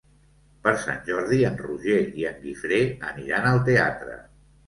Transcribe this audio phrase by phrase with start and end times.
[0.67, 2.81] Per Sant Jordi en Roger i en Guifré
[3.13, 4.19] aniran al teatre.